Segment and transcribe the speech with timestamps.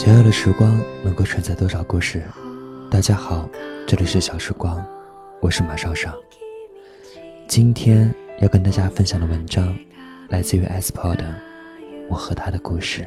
[0.00, 2.22] 小小的时光能够承载多少故事？
[2.90, 3.46] 大家好，
[3.86, 4.82] 这里是小时光，
[5.42, 6.14] 我是马少少。
[7.46, 9.76] 今天要跟大家分享的文章
[10.30, 11.24] 来自于 S p o 的
[12.08, 13.02] 《我和他的故事》。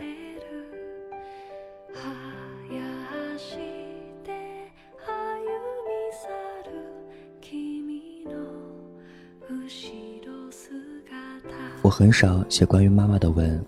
[11.81, 13.59] 我很少写关于妈妈的文，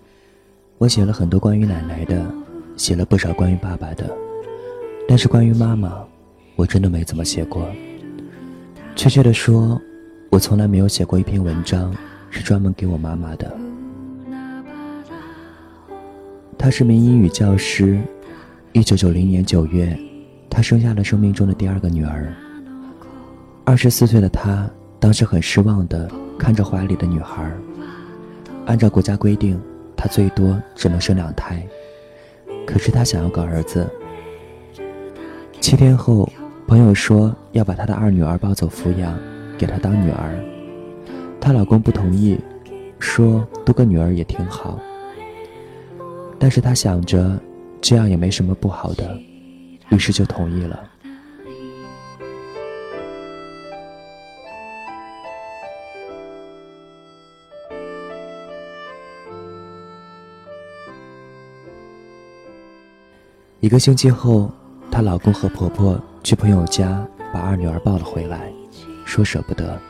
[0.78, 2.24] 我写了很多关于奶奶的，
[2.78, 4.10] 写了不少关于爸爸的，
[5.08, 6.04] 但是关于妈妈，
[6.56, 7.66] 我真的没怎么写过。
[8.96, 9.80] 确切的说，
[10.30, 11.96] 我从来没有写过一篇文章
[12.30, 13.56] 是专门给我妈妈的。
[16.58, 18.00] 她是名英语教师，
[18.74, 19.98] 一九九零年九月，
[20.50, 22.34] 她生下了生命中的第二个女儿。
[23.64, 24.70] 二十四岁的她，
[25.00, 27.50] 当时很失望的看着怀里的女孩。
[28.66, 29.62] 按照国家规定，
[29.96, 31.66] 她最多只能生两胎，
[32.66, 33.90] 可是她想要个儿子。
[35.62, 36.30] 七天后，
[36.68, 39.18] 朋友说要把她的二女儿抱走抚养，
[39.58, 40.38] 给她当女儿。
[41.40, 42.40] 她老公不同意，
[43.00, 44.80] 说多个女儿也挺好。
[46.38, 47.40] 但是她想着
[47.82, 49.18] 这样也没什么不好的，
[49.90, 50.84] 于是就同意了。
[63.66, 64.52] 一个星期后，
[64.92, 68.54] 她老公和婆婆去朋友家把二女儿抱了回来，
[69.06, 69.82] 说舍不得。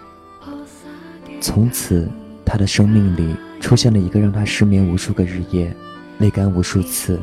[1.41, 2.09] 从此，
[2.45, 5.75] 她的生命里出现了一个让她失眠无数个日夜、
[6.19, 7.19] 泪干无数次，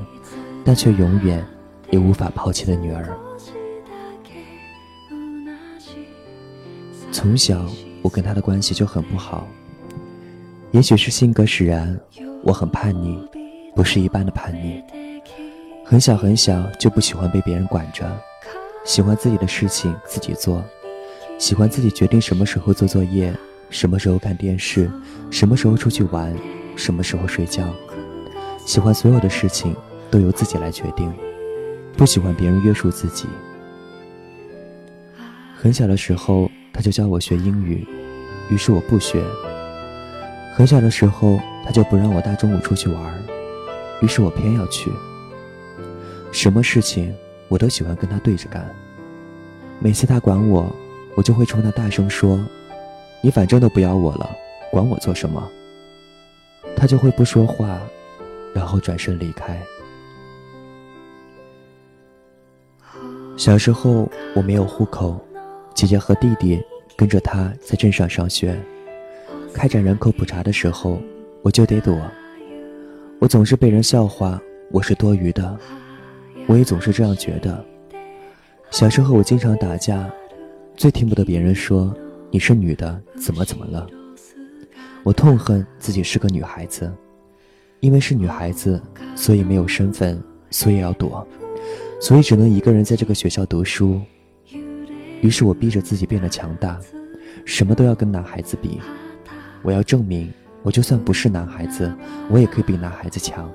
[0.62, 1.42] 但却永远
[1.89, 3.08] 也无法抛弃的女儿。
[7.11, 7.64] 从小，
[8.03, 9.48] 我跟她的关系就很不好。
[10.70, 11.98] 也许是性格使然，
[12.42, 13.27] 我很叛逆，
[13.74, 14.83] 不是一般的叛逆。
[15.85, 18.11] 很小很小就不喜欢被别人管着，
[18.85, 20.65] 喜欢自己的事情自己做，
[21.39, 23.33] 喜欢自己决定什么时候做作业，
[23.69, 24.91] 什么时候看电视，
[25.31, 26.35] 什么时候出去玩，
[26.77, 27.65] 什么时候睡觉，
[28.65, 29.77] 喜欢所有的事情
[30.11, 31.13] 都由自己来决定，
[31.97, 33.27] 不喜欢别人约束自己。
[35.55, 37.87] 很小的时候他就教我学英语，
[38.51, 39.23] 于是我不学。
[40.55, 43.23] 很小的时候他就不让我大中午出去玩，
[44.01, 44.91] 于是我偏要去。
[46.33, 47.15] 什么事情
[47.48, 48.69] 我都喜欢跟他对着干。
[49.79, 50.75] 每次他管我，
[51.15, 52.43] 我就会冲他大声说
[53.23, 54.31] ：“你反正都不要我了，
[54.70, 55.47] 管我做什么？”
[56.75, 57.79] 他就会不说话，
[58.55, 59.61] 然后转身离开。
[63.37, 65.20] 小时候我没有户口，
[65.75, 66.63] 姐姐和弟弟
[66.97, 68.59] 跟着他在镇上上学。
[69.53, 70.99] 开展人口普查的时候，
[71.43, 72.01] 我就得躲。
[73.19, 75.59] 我总是被人笑话我是多余的。
[76.47, 77.64] 我也总是这样觉得。
[78.70, 80.11] 小时候我经常打架，
[80.77, 81.95] 最听不得别人说
[82.30, 83.86] 你是女的怎么怎么了。
[85.02, 86.92] 我痛恨自己是个女孩子，
[87.81, 88.81] 因为是女孩子，
[89.14, 91.27] 所以没有身份，所以要躲，
[92.01, 94.01] 所以只能一个人在这个学校读书。
[95.20, 96.81] 于是我逼着自己变得强大，
[97.45, 98.81] 什么都要跟男孩子比。
[99.63, 100.33] 我要证明，
[100.63, 101.92] 我就算不是男孩子，
[102.31, 103.51] 我也可以比男孩子强。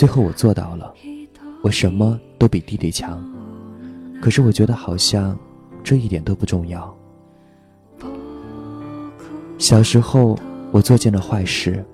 [0.00, 0.94] 最后我做到了，
[1.60, 3.22] 我什么都比弟弟强，
[4.18, 5.38] 可是我觉得好像
[5.84, 6.96] 这一点都不重要。
[9.58, 10.38] 小时候
[10.72, 11.84] 我做尽了坏事，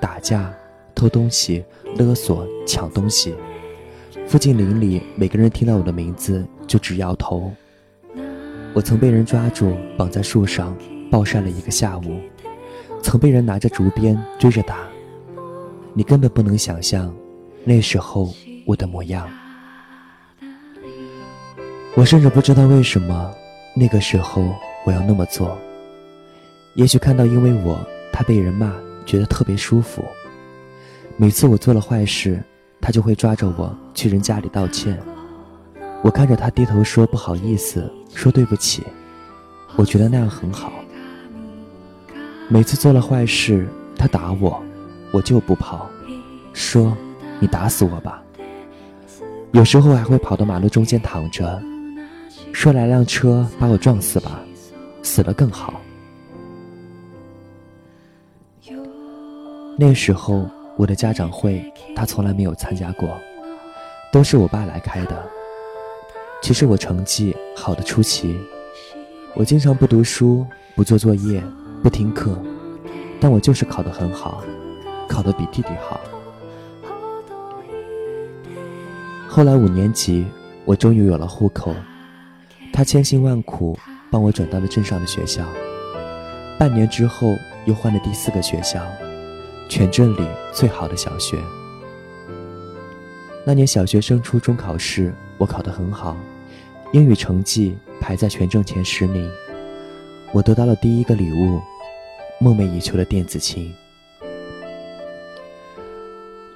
[0.00, 0.52] 打架、
[0.92, 1.64] 偷东西、
[1.94, 3.32] 勒索、抢东西，
[4.26, 7.52] 附近邻里每个人听到我的名字就直摇头。
[8.74, 10.76] 我曾被人抓住绑在树上
[11.12, 12.18] 暴晒了一个下午，
[13.04, 14.78] 曾被人拿着竹鞭追着打，
[15.94, 17.14] 你根本不能想象。
[17.68, 18.32] 那时候
[18.64, 19.28] 我的模样，
[21.96, 23.34] 我甚至不知道为什么
[23.74, 24.54] 那个时候
[24.84, 25.58] 我要那么做。
[26.74, 28.72] 也许看到因为我他被人骂，
[29.04, 30.04] 觉得特别舒服。
[31.16, 32.40] 每次我做了坏事，
[32.80, 34.96] 他就会抓着我去人家里道歉。
[36.02, 38.84] 我看着他低头说不好意思，说对不起，
[39.74, 40.72] 我觉得那样很好。
[42.48, 44.62] 每次做了坏事，他打我，
[45.10, 45.90] 我就不跑，
[46.52, 46.96] 说。
[47.40, 48.22] 你打死我吧！
[49.52, 51.60] 有时候还会跑到马路中间躺着，
[52.52, 54.40] 说来辆车把我撞死吧，
[55.02, 55.80] 死了更好。
[59.78, 63.08] 那时候我的家长会他从来没有参加过，
[64.10, 65.22] 都是我爸来开的。
[66.42, 68.38] 其实我成绩好的出奇，
[69.34, 71.42] 我经常不读书、不做作业、
[71.82, 72.38] 不听课，
[73.20, 74.42] 但我就是考得很好，
[75.08, 76.00] 考得比弟弟好。
[79.36, 80.24] 后来五年级，
[80.64, 81.70] 我终于有了户口，
[82.72, 83.78] 他千辛万苦
[84.10, 85.46] 帮我转到了镇上的学校。
[86.58, 87.36] 半年之后，
[87.66, 88.82] 又换了第四个学校，
[89.68, 91.36] 全镇里最好的小学。
[93.44, 96.16] 那年小学升初中考试，我考得很好，
[96.94, 99.30] 英语成绩排在全镇前十名。
[100.32, 101.60] 我得到了第一个礼物，
[102.40, 103.70] 梦寐以求的电子琴。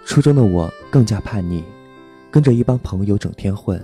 [0.07, 1.63] 初中的我更加叛逆，
[2.31, 3.83] 跟着一帮朋友整天混。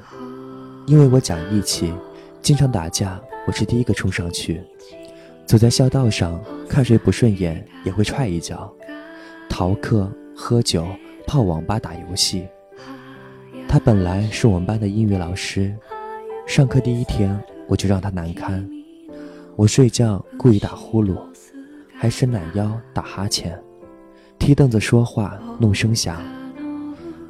[0.86, 1.92] 因为我讲义气，
[2.40, 4.62] 经常打架，我是第一个冲上去。
[5.44, 8.72] 走在校道上，看谁不顺眼也会踹一脚。
[9.48, 10.86] 逃课、喝酒、
[11.26, 12.46] 泡网吧、打游戏。
[13.68, 15.74] 他本来是我们班的英语老师，
[16.46, 18.68] 上课第一天我就让他难堪。
[19.56, 21.16] 我睡觉故意打呼噜，
[21.96, 23.58] 还伸懒腰打哈欠，
[24.38, 26.22] 踢凳子说话弄声响。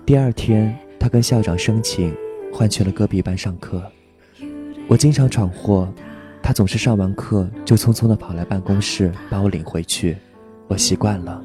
[0.04, 2.14] 第二天他跟校长申请
[2.52, 3.82] 换去了隔壁班上课。
[4.88, 5.88] 我经常闯祸，
[6.42, 10.16] 他总是上完课就匆匆地跑来办公室把我领回去，
[10.68, 11.44] 我习惯了。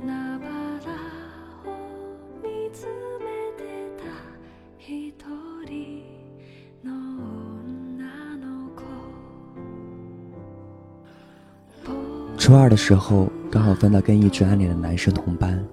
[12.37, 15.63] 初二的时候，刚好分到跟一直暗恋的男生同班，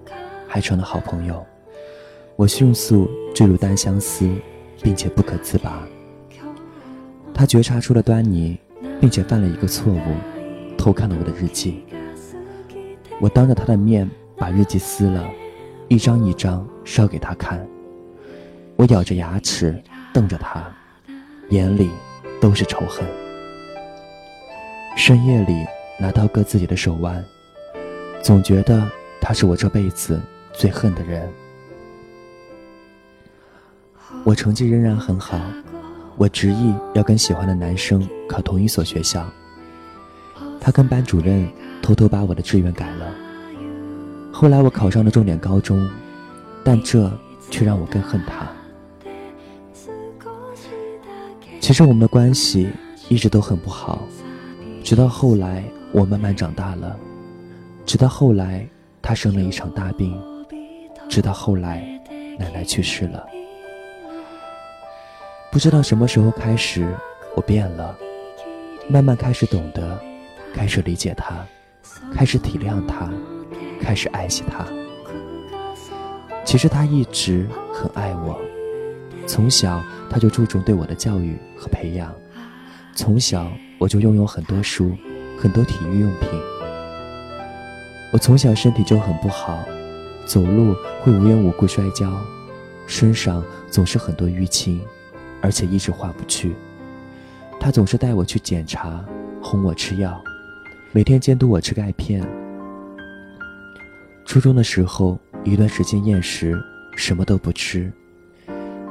[0.47, 1.43] 还成了好朋友。
[2.39, 4.25] 我迅速坠入单相思，
[4.81, 5.85] 并且不可自拔。
[7.33, 8.57] 他觉察出了端倪，
[9.01, 10.15] 并且犯了一个错误，
[10.77, 11.83] 偷看了我的日记。
[13.19, 15.29] 我当着他的面把日记撕了，
[15.89, 17.67] 一张一张烧给他看。
[18.77, 19.77] 我咬着牙齿
[20.13, 20.65] 瞪着他，
[21.49, 21.89] 眼里
[22.39, 23.05] 都是仇恨。
[24.95, 25.65] 深夜里。
[26.01, 27.21] 拿刀割自己的手腕，
[28.21, 28.89] 总觉得
[29.19, 30.17] 他是我这辈子
[30.53, 31.29] 最恨的人。
[34.23, 35.39] 我成绩仍然很好，
[36.17, 39.25] 我执意要跟喜欢的男生考同一所学校。
[40.59, 41.47] 他跟班主任
[41.81, 43.13] 偷偷把我的志愿改了。
[44.31, 45.89] 后来我考上了重点高中，
[46.63, 47.11] 但这
[47.49, 48.47] 却让我更恨他。
[51.59, 52.69] 其实我们的关系
[53.07, 53.99] 一直都很不好，
[54.83, 55.63] 直到后来。
[55.91, 56.95] 我慢慢长大了，
[57.83, 58.63] 直到后来，
[59.01, 60.15] 他生了一场大病，
[61.09, 61.99] 直到后来，
[62.37, 63.25] 奶奶去世了。
[65.51, 66.87] 不知道什么时候开始，
[67.35, 67.97] 我变了，
[68.87, 69.99] 慢慢开始懂得，
[70.53, 71.45] 开始理解他，
[72.13, 73.11] 开始体谅他，
[73.81, 74.65] 开始爱惜他。
[76.45, 78.39] 其实他一直很爱我，
[79.25, 82.13] 从小他就注重对我的教育和培养，
[82.95, 84.95] 从小我就拥有很多书。
[85.41, 86.29] 很多体育用品。
[88.11, 89.57] 我从小身体就很不好，
[90.25, 92.11] 走路会无缘无故摔跤，
[92.85, 93.41] 身上
[93.71, 94.81] 总是很多淤青，
[95.41, 96.55] 而且一直化不去。
[97.59, 99.03] 他总是带我去检查，
[99.41, 100.21] 哄我吃药，
[100.91, 102.25] 每天监督我吃钙片。
[104.25, 106.61] 初中的时候，一段时间厌食，
[106.95, 107.91] 什么都不吃，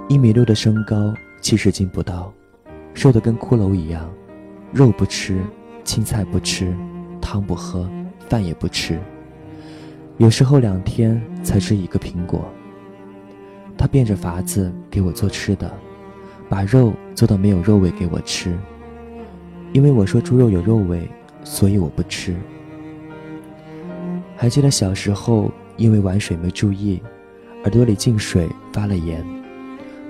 [0.08, 2.32] 一米六的身高，七十斤不到，
[2.92, 4.10] 瘦得跟骷髅一样，
[4.72, 5.40] 肉不吃。
[5.84, 6.76] 青菜不吃，
[7.18, 7.88] 汤不喝，
[8.28, 9.00] 饭也不吃。
[10.18, 12.46] 有时候两天才吃一个苹果。
[13.74, 15.72] 他变着法子给我做吃的，
[16.48, 18.56] 把肉做到没有肉味给我吃。
[19.72, 21.06] 因为我说猪肉有肉味，
[21.44, 22.34] 所以我不吃。
[24.36, 27.02] 还记得小时候因为玩水没注意，
[27.62, 29.24] 耳朵里进水发了炎，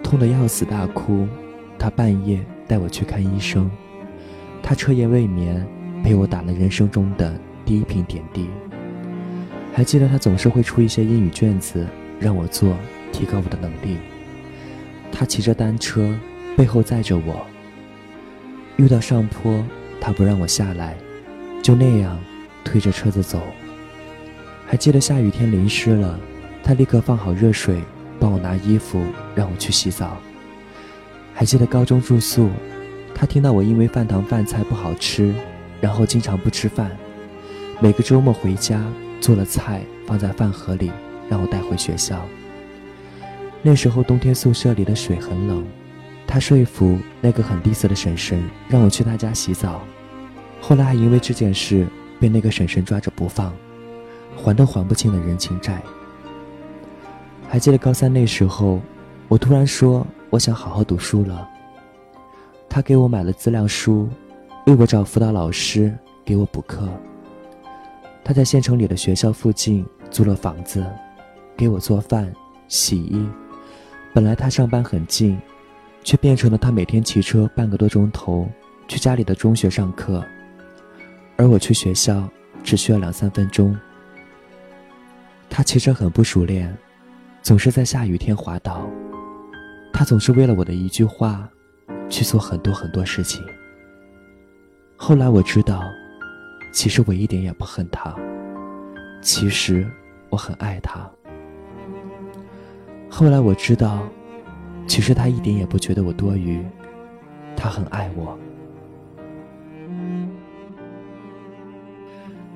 [0.02, 1.26] 痛得要死大哭。
[1.78, 3.71] 他半夜带我去看医生。
[4.62, 5.66] 他彻夜未眠，
[6.04, 8.49] 陪我打了人生中的第一瓶点滴。
[9.73, 11.87] 还记得他总是会出一些英语卷子
[12.18, 12.76] 让我做，
[13.12, 13.97] 提高我的能力。
[15.11, 16.14] 他骑着单车，
[16.58, 17.46] 背后载着我。
[18.78, 19.64] 遇到上坡，
[20.00, 20.96] 他不让我下来，
[21.62, 22.18] 就那样
[22.64, 23.40] 推着车子走。
[24.66, 26.18] 还记得下雨天淋湿了，
[26.64, 27.80] 他立刻放好热水，
[28.18, 29.04] 帮我拿衣服，
[29.36, 30.16] 让我去洗澡。
[31.32, 32.50] 还记得高中住宿。
[33.14, 35.32] 他听到我因为饭堂饭菜不好吃，
[35.80, 36.90] 然后经常不吃饭。
[37.78, 38.84] 每个周末回家
[39.20, 40.90] 做了菜放在饭盒里，
[41.28, 42.20] 让我带回学校。
[43.62, 45.64] 那时候冬天宿舍里的水很冷，
[46.30, 49.80] 他说服那个很吝啬的婶婶让我去他家洗澡。
[50.61, 51.87] 后来还因为这件事
[52.20, 53.50] 被那个婶婶抓着不放，
[54.37, 55.80] 还都还不清的人情债。
[57.49, 58.78] 还记得高三那时候，
[59.26, 61.49] 我突然说我想好好读书了。
[62.68, 64.06] 他给我买了资料书，
[64.66, 66.87] 为我找辅导老师给我补课。
[68.23, 70.85] 他在县城里的学校附近租了房子，
[71.56, 72.30] 给我做饭、
[72.68, 73.26] 洗衣，
[74.12, 75.40] 本来他上班很近，
[76.08, 78.50] 却变成了他每天骑车半个多钟头
[78.88, 80.24] 去家里的中学上课，
[81.36, 82.26] 而我去学校
[82.64, 83.78] 只需要两三分钟。
[85.50, 86.74] 他骑车很不熟练，
[87.42, 88.88] 总是在下雨天滑倒。
[89.92, 91.46] 他总是为了我的一句话，
[92.08, 93.44] 去做很多很多事情。
[94.96, 95.84] 后来我知道，
[96.72, 98.16] 其实我一点也不恨他，
[99.20, 99.86] 其实
[100.30, 101.06] 我很爱他。
[103.10, 104.08] 后来我知道，
[104.88, 106.64] 其实他一点也不觉得我多余，
[107.54, 108.37] 他很爱我。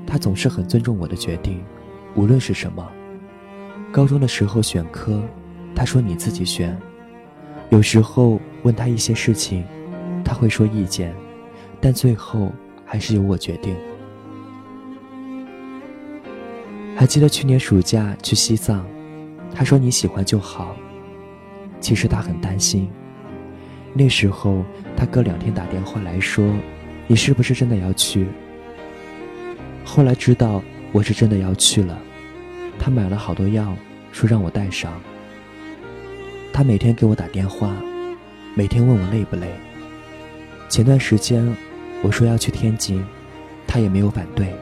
[0.07, 1.63] 他总是很尊重我的决定，
[2.17, 2.91] 无论是什么。
[3.93, 5.23] 高中的时候选科，
[5.75, 6.77] 他说你自己选。
[7.71, 9.65] 有时候问他一些事情，
[10.25, 11.15] 他会说意见，
[11.81, 12.51] 但最后
[12.85, 13.77] 还是由我决定。
[16.97, 18.85] 还记得去年暑假去西藏。
[19.55, 20.75] 他说：“你喜欢就好。”
[21.83, 22.89] 其实他很担心。
[23.93, 24.65] 那时候
[24.97, 26.51] 他隔两天打电话来说
[27.07, 28.27] ：“你是不是真的要去？”
[29.85, 30.63] 后来知道
[30.93, 31.99] 我是真的要去了，
[32.79, 33.77] 他买了好多药，
[34.13, 34.99] 说让我带上。
[36.53, 37.75] 他每天给我打电话，
[38.55, 39.49] 每天问我累不累。
[40.69, 41.45] 前段时间
[42.03, 43.05] 我说要去天津，
[43.67, 44.55] 他也没有反对，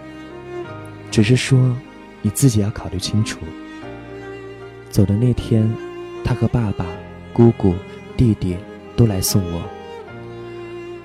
[1.11, 1.77] 只是说
[2.23, 3.39] 你自己要考虑清楚。
[4.89, 5.73] 走的那天，
[6.25, 6.87] 他和爸爸、
[7.33, 7.75] 姑姑、
[8.17, 8.57] 弟弟
[8.97, 9.63] 都来送我。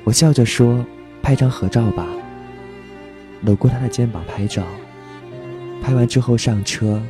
[0.03, 0.85] 我笑着说
[1.21, 2.05] ：“拍张合照吧。”
[3.41, 4.63] 搂过他的肩膀拍照。
[5.81, 7.01] 拍完之后上车，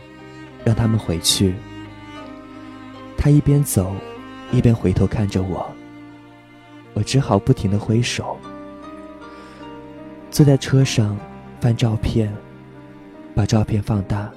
[0.63, 1.55] 让他们回去。
[3.17, 3.95] 他一边走，
[4.51, 5.65] 一边回头看着我。
[6.93, 8.38] 我只好不停的挥手。
[10.29, 11.17] 坐在车上，
[11.62, 12.34] 翻照片，
[13.34, 14.29] 把照片放大。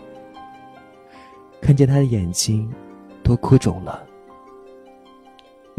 [1.60, 2.72] 看见他的眼睛
[3.24, 4.04] 都哭肿了，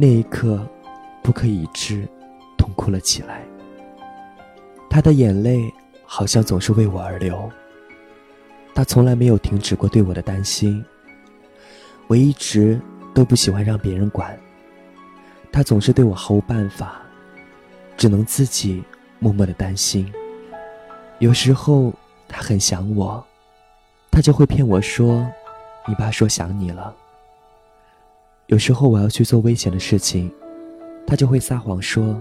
[0.01, 0.65] 那一刻
[1.21, 2.07] 不可以置，
[2.57, 3.43] 痛哭了起来。
[4.89, 5.61] 他的眼泪
[6.05, 7.51] 好像总是为我而流。
[8.73, 10.81] 他从来没有停止过对我的担心。
[12.07, 12.79] 我一直
[13.13, 14.39] 都不喜欢让别人管，
[15.51, 17.01] 他总是对我毫无办法，
[17.97, 18.81] 只能自己
[19.19, 20.09] 默默的担心。
[21.17, 21.93] 有时候
[22.25, 23.21] 他很想我，
[24.09, 25.29] 他就会骗我说。
[25.85, 26.95] 你爸说想你了。
[28.49, 30.31] 有时候我要去做危险的事情，
[31.05, 32.19] 他就会撒谎说，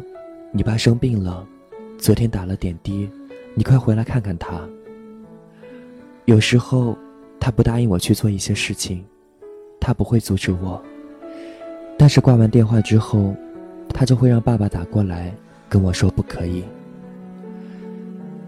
[0.53, 1.43] 你爸生病了，
[1.97, 3.09] 昨天打了点滴，
[3.55, 4.61] 你快回来看看他。
[6.27, 6.95] 有时候
[7.41, 9.03] 他不答应我去做一些事情，
[9.81, 10.83] 他不会阻止我，
[11.97, 13.35] 但是挂完电话之后，
[13.89, 15.35] 他就会让爸爸打过来
[15.67, 16.63] 跟我说不可以。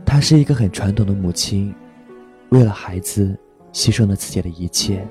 [0.05, 1.75] 他是一个很传统的母亲，
[2.51, 3.35] 为了孩子。
[3.73, 5.07] 牺牲了自己的一切，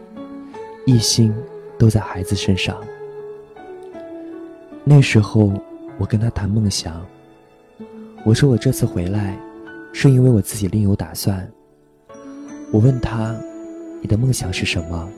[0.86, 1.34] 一心
[1.80, 2.78] 都在孩子身上。
[4.84, 5.52] 那时候，
[5.98, 7.04] 我跟他谈梦想。
[8.26, 9.40] 我说我这次回来，
[9.94, 11.50] 是因为我自己另有打算。
[12.72, 13.36] 我问他
[14.02, 15.10] ：“你的梦想是什么？”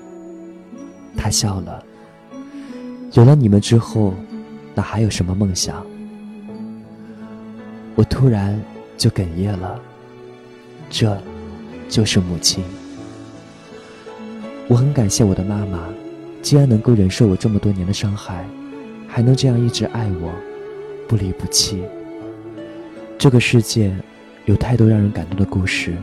[1.17, 1.83] 他笑了。
[3.13, 4.13] 有了你们之后，
[4.75, 5.85] 那还有什么梦想？
[7.95, 8.57] 我突然
[8.97, 9.81] 就哽咽了。
[10.89, 11.17] 这，
[11.89, 12.63] 就是母亲。
[14.67, 15.89] 我很感谢我的妈妈，
[16.41, 18.45] 既然能够忍受我这么多年的伤害，
[19.07, 20.33] 还能这样一直爱我，
[21.07, 21.83] 不离不弃。
[23.17, 23.95] 这个世界
[24.45, 25.93] 有太多让人感动的故事，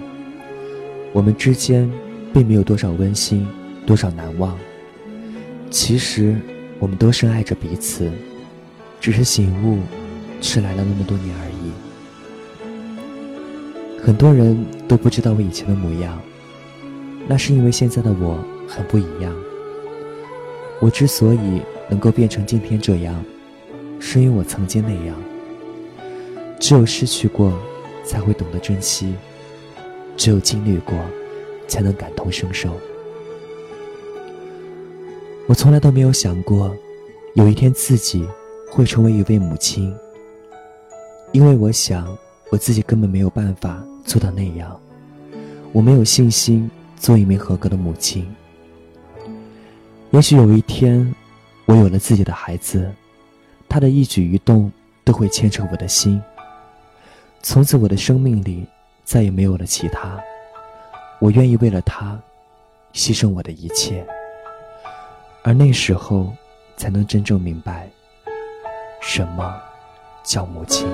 [1.12, 1.90] 我们之间
[2.32, 3.46] 并没有多少温馨，
[3.84, 4.56] 多少难忘。
[5.70, 6.36] 其实
[6.78, 8.10] 我们都深爱着彼此，
[9.00, 9.80] 只是醒悟
[10.40, 11.72] 迟来了那么多年而已。
[14.00, 16.18] 很多人都不知道我以前的模样，
[17.26, 18.38] 那是因为现在的我。
[18.70, 19.34] 很不一样。
[20.80, 23.24] 我之所以能够变成今天这样，
[23.98, 25.16] 是因为我曾经那样。
[26.60, 27.52] 只有失去过，
[28.04, 29.12] 才会懂得珍惜；
[30.16, 30.94] 只有经历过，
[31.66, 32.76] 才能感同身受。
[35.46, 36.76] 我从来都没有想过，
[37.34, 38.26] 有一天自己
[38.70, 39.94] 会成为一位母亲，
[41.32, 42.16] 因为我想
[42.50, 44.78] 我自己根本没有办法做到那样。
[45.72, 48.26] 我没有信心做一名合格的母亲。
[50.10, 51.14] 也许有一天，
[51.66, 52.90] 我有了自己的孩子，
[53.68, 54.72] 他的一举一动
[55.04, 56.20] 都会牵扯我的心。
[57.42, 58.66] 从此，我的生命里
[59.04, 60.18] 再也没有了其他，
[61.20, 62.18] 我愿意为了他，
[62.94, 64.04] 牺牲我的一切。
[65.42, 66.32] 而那时候，
[66.78, 67.86] 才能真正明白，
[69.02, 69.60] 什么
[70.24, 70.86] 叫母亲。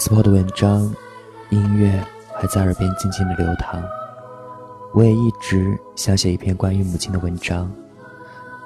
[0.00, 0.90] S p o 的文章，
[1.50, 2.02] 音乐
[2.32, 3.84] 还在耳边静静的流淌。
[4.94, 7.70] 我也一直想写一篇关于母亲的文章。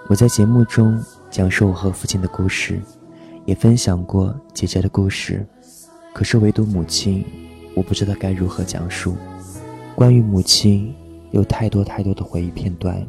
[0.07, 0.97] 我在节目中
[1.33, 2.81] 讲述我和父亲的故事，
[3.47, 5.45] 也分享过姐姐的故事。
[6.15, 7.27] 可是唯独母亲，
[7.75, 9.17] 我不知道该如何讲述。
[9.97, 10.95] 关于母亲，
[11.33, 13.05] 有太多太多的回忆片段，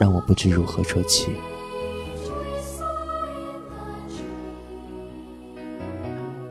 [0.00, 1.30] 让我不知如何说起。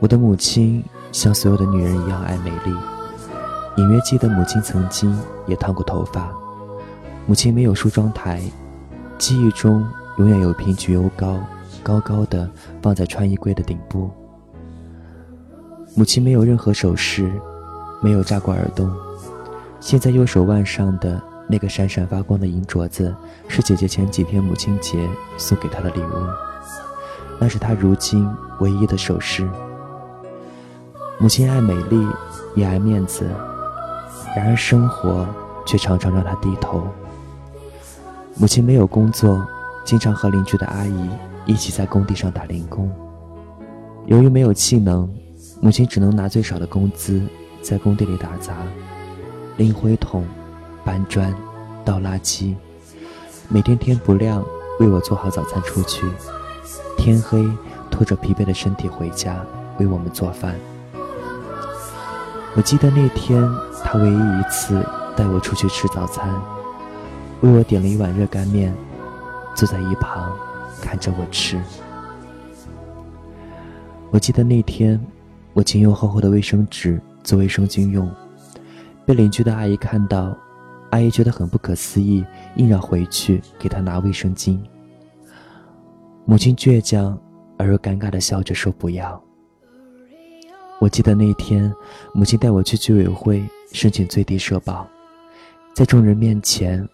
[0.02, 0.82] 我的母亲
[1.12, 2.74] 像所有的女人一样爱美丽，
[3.76, 5.16] 隐约记得母亲曾经
[5.46, 6.28] 也烫过头发。
[7.24, 8.42] 母亲没有梳妆台，
[9.16, 9.86] 记忆中
[10.18, 11.38] 永远有一瓶焗油膏，
[11.84, 12.50] 高高的
[12.82, 14.10] 放在穿衣柜的顶部。
[15.94, 17.30] 母亲没有任何首饰，
[18.00, 18.92] 没有扎过耳洞。
[19.78, 23.14] 现在右手腕上的那个闪闪发光的银镯子，
[23.46, 26.26] 是姐姐前几天母亲节送给她的礼物，
[27.38, 28.28] 那是她如今
[28.58, 29.48] 唯一的首饰。
[31.22, 32.04] 母亲爱美丽，
[32.56, 33.24] 也爱面子，
[34.34, 35.24] 然而生活
[35.64, 36.82] 却常常让她低头。
[38.34, 39.46] 母亲没有工作，
[39.84, 41.10] 经常和邻居的阿姨
[41.46, 42.90] 一起在工地上打零工。
[44.06, 45.08] 由于没有技能，
[45.60, 47.22] 母亲只能拿最少的工资
[47.62, 48.56] 在工地里打杂，
[49.58, 50.26] 拎灰桶、
[50.84, 51.32] 搬砖、
[51.84, 52.56] 倒垃圾，
[53.48, 54.44] 每天天不亮
[54.80, 56.04] 为我做好早餐出去，
[56.98, 57.48] 天黑
[57.92, 59.40] 拖着疲惫的身体回家
[59.78, 60.56] 为我们做饭。
[62.54, 63.42] 我记得那天，
[63.82, 64.84] 他唯一一次
[65.16, 66.30] 带我出去吃早餐，
[67.40, 68.74] 为我点了一碗热干面，
[69.54, 70.30] 坐在一旁
[70.82, 71.58] 看着我吃。
[74.10, 75.00] 我记得那天，
[75.54, 78.06] 我请用厚厚的卫生纸做卫生巾用，
[79.06, 80.36] 被邻居的阿姨看到，
[80.90, 82.22] 阿姨觉得很不可思议，
[82.56, 84.58] 硬要回去给她拿卫生巾。
[86.26, 87.18] 母亲倔强
[87.56, 89.18] 而又尴尬的笑着说：“不要。”
[90.82, 91.72] 我记得那天，
[92.12, 94.84] 母亲带我去居委会申请最低社保，
[95.72, 96.84] 在众人面前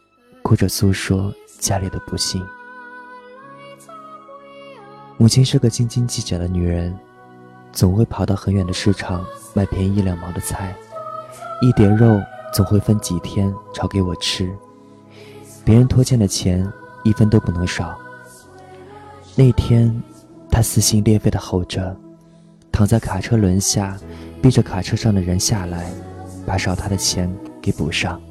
[0.42, 2.46] 哭着诉说家里的不幸。
[5.16, 6.94] 母亲是个斤斤计较的女人，
[7.72, 9.24] 总会跑到很远的市场
[9.54, 10.76] 买便宜一两毛的菜，
[11.62, 12.20] 一碟肉
[12.52, 14.54] 总会分几天炒给我吃，
[15.64, 16.70] 别人拖欠的钱
[17.04, 17.98] 一分都不能少。
[19.34, 20.02] 那天，
[20.50, 21.98] 她撕心裂肺地吼着。
[22.78, 23.98] 躺在卡车轮下，
[24.40, 25.90] 逼着卡车上的人下来，
[26.46, 27.28] 把少他的钱
[27.60, 28.22] 给补上。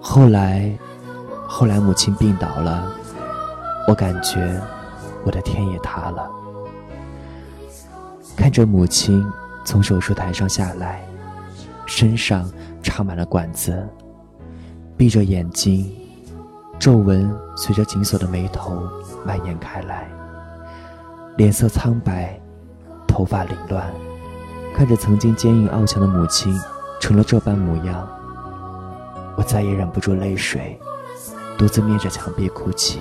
[0.00, 0.72] 后来，
[1.46, 2.90] 后来母亲病倒了，
[3.86, 4.58] 我感觉
[5.22, 6.30] 我的天也塌了。
[8.34, 9.22] 看着母亲
[9.66, 11.06] 从手术台上下来，
[11.84, 12.50] 身上
[12.82, 13.86] 插满了管子。
[14.96, 15.90] 闭着眼睛，
[16.78, 18.82] 皱纹随着紧锁的眉头
[19.24, 20.08] 蔓延开来，
[21.36, 22.40] 脸色苍白，
[23.06, 23.92] 头发凌乱。
[24.74, 26.58] 看着曾经坚硬傲强的母亲
[27.00, 28.08] 成了这般模样，
[29.36, 30.78] 我再也忍不住泪水，
[31.56, 32.98] 独自面着墙壁哭泣。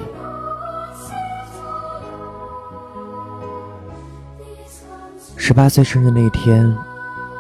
[5.35, 6.75] 十八岁生日那天，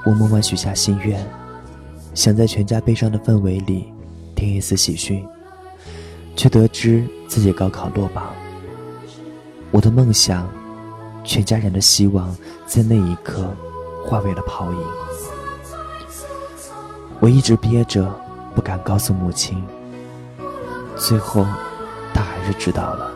[0.03, 1.23] 我默默许下心愿，
[2.15, 3.92] 想在全家悲伤的氛围里。
[4.43, 5.25] 听一丝喜讯，
[6.35, 8.25] 却得知自己高考落榜。
[9.71, 10.45] 我的梦想，
[11.23, 13.55] 全家人的希望，在那一刻
[14.05, 14.77] 化为了泡影。
[17.21, 18.13] 我一直憋着，
[18.53, 19.63] 不敢告诉母亲。
[20.97, 21.45] 最后，
[22.13, 23.11] 她还是知道了。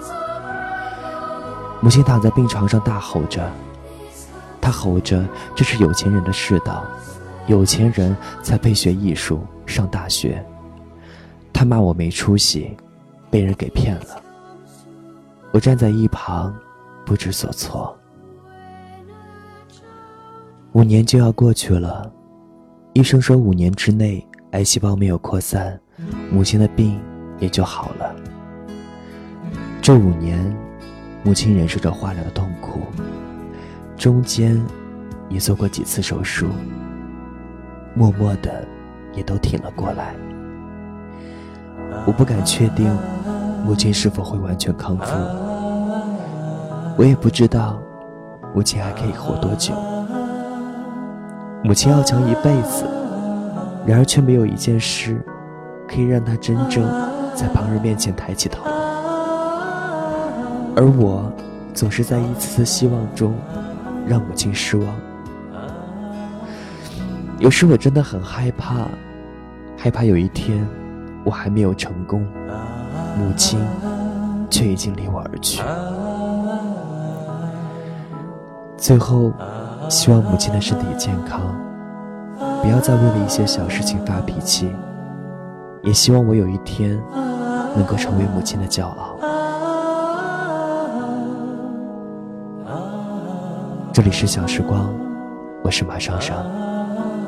[1.82, 3.52] 母亲躺在病床上大吼着，
[4.62, 6.86] 她吼着：“这是有钱人的世道，
[7.48, 10.42] 有钱人才配学艺术、上大学。”
[11.58, 12.78] 他骂我没出息，
[13.32, 14.22] 被人给骗了。
[15.52, 16.56] 我站在一旁，
[17.04, 17.98] 不知所措。
[20.74, 22.14] 五年就要过去了，
[22.94, 25.82] 医生说五年之内癌细胞没有扩散，
[26.32, 27.02] 母亲的病
[27.40, 28.16] 也就好了。
[29.82, 30.56] 这五年，
[31.24, 32.82] 母亲忍受着化疗的痛苦，
[33.96, 34.64] 中间
[35.28, 36.50] 也做过几次手术，
[37.96, 38.64] 默默的
[39.16, 40.14] 也都挺了过来。
[42.08, 42.90] 我不敢确定
[43.66, 45.14] 母亲是否会完全康复，
[46.98, 47.78] 我也不知道
[48.56, 49.74] 母亲还可以活多久。
[51.66, 52.86] 母亲要强一辈子，
[53.86, 55.22] 然而却没有一件事
[55.86, 56.82] 可以让她真正
[57.36, 58.64] 在旁人面前抬起头。
[60.78, 61.30] 而我
[61.74, 63.36] 总是在一次次希望中
[64.08, 64.88] 让母亲失望。
[67.40, 68.88] 有时我真的很害怕，
[69.76, 70.66] 害怕有一天。
[71.28, 72.26] 我还没有成功，
[73.18, 73.60] 母亲
[74.50, 75.62] 却已经离我而去。
[78.78, 79.34] 最后，
[79.90, 81.42] 希望母亲的身体健康，
[82.62, 84.74] 不要再为了一些小事情发脾气。
[85.84, 86.98] 也希望我有一天
[87.76, 89.18] 能够成为母亲的骄傲。
[93.92, 94.90] 这里是小时光，
[95.62, 96.42] 我是马双双，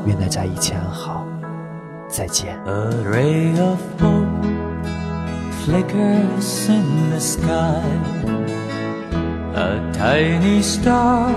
[0.06, 1.26] 愿大家一切安好，
[2.10, 2.60] 再见。
[2.66, 4.28] A ray of hope
[5.64, 7.84] flickers in the sky.
[9.54, 11.32] A tiny star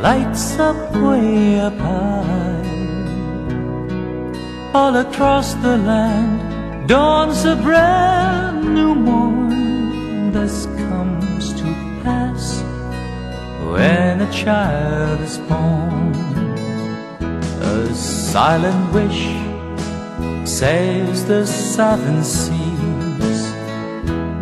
[0.00, 2.60] lights up way up high.
[4.72, 10.32] All across the land dawns a brand new morn.
[10.32, 11.64] Thus comes to
[12.02, 12.62] pass
[13.70, 16.14] when a child is born.
[17.60, 19.49] A silent wish
[20.58, 23.40] sails the southern seas.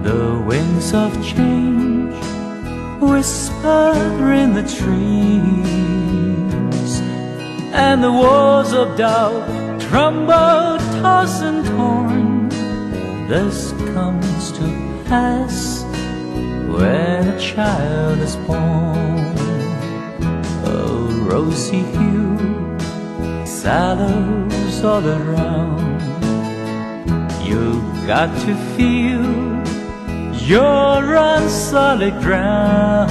[0.02, 2.14] The winds of change
[2.98, 3.92] whisper
[4.32, 5.40] in the trees,
[7.72, 9.46] and the walls of doubt
[9.84, 12.48] Trumbo, toss and torn.
[13.28, 14.66] This comes to
[15.10, 15.84] pass
[16.74, 19.36] when a child is born.
[20.74, 20.78] A
[21.30, 22.38] rosy hue,
[23.46, 25.87] sallows all around.
[27.48, 29.24] You got to feel
[30.34, 33.10] you're on solid ground.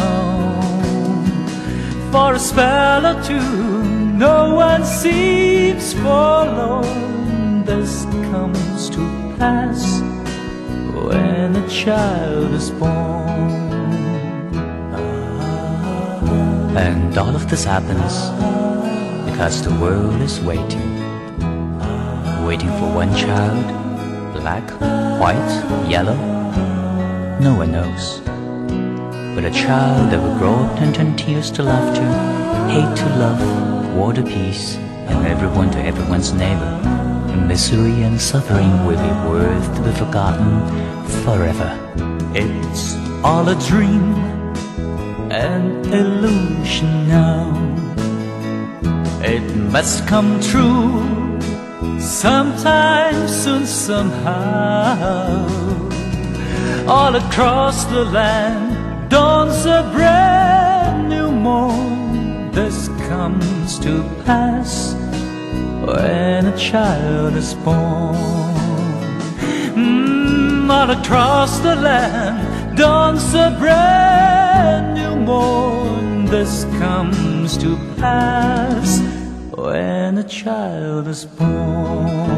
[2.12, 3.84] For a spell or two
[4.18, 7.64] no one seems forlorn.
[7.66, 9.02] This comes to
[9.40, 9.82] pass
[10.94, 13.52] when a child is born.
[16.78, 18.14] And all of this happens
[19.30, 20.96] because the world is waiting.
[22.46, 23.77] Waiting for one child,
[24.48, 24.72] black,
[25.20, 26.16] white, yellow,
[27.48, 28.22] no one knows.
[29.36, 32.08] But a child that will grow up and turn tears to laughter,
[32.72, 33.42] hate to love,
[33.94, 34.78] war to peace,
[35.10, 36.72] and everyone to everyone's neighbor.
[37.46, 40.52] Misery and suffering will be worth to be forgotten
[41.26, 41.70] forever.
[42.34, 44.06] It's all a dream,
[45.30, 45.64] an
[46.00, 47.42] illusion now.
[49.34, 51.07] It must come true
[52.00, 55.48] sometime soon, somehow.
[56.88, 62.52] All across the land dawns a brand new morn.
[62.52, 64.94] This comes to pass
[65.86, 68.16] when a child is born.
[69.76, 76.26] Mm, all across the land dawns a brand new morn.
[76.26, 79.17] This comes to pass
[79.68, 82.37] when a child is born.